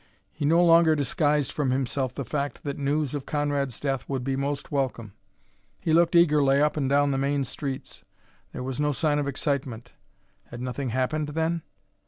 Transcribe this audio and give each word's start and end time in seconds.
He 0.31 0.45
no 0.45 0.65
longer 0.65 0.95
disguised 0.95 1.51
from 1.51 1.69
himself 1.69 2.15
the 2.15 2.25
fact 2.25 2.63
that 2.63 2.79
news 2.79 3.13
of 3.13 3.27
Conrad's 3.27 3.79
death 3.79 4.09
would 4.09 4.23
be 4.23 4.35
most 4.35 4.71
welcome. 4.71 5.13
He 5.79 5.93
looked 5.93 6.15
eagerly 6.15 6.59
up 6.59 6.75
and 6.75 6.89
down 6.89 7.11
the 7.11 7.19
main 7.19 7.43
streets; 7.43 8.03
there 8.51 8.63
was 8.63 8.81
no 8.81 8.93
sign 8.93 9.19
of 9.19 9.27
excitement. 9.27 9.93
Had 10.45 10.59
nothing 10.59 10.89
happened, 10.89 11.27
then? 11.29 11.61